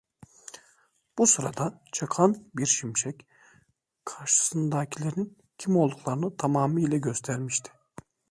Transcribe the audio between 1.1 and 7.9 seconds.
Bu sırada çakan bir şimşek karşısındakilerin kim olduklarını tamamiyle göstermişti.